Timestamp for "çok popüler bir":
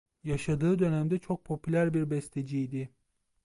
1.19-2.09